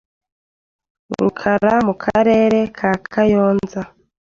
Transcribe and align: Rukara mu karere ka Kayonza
Rukara 1.21 1.73
mu 1.87 1.93
karere 2.03 2.59
ka 2.77 2.91
Kayonza 3.11 3.81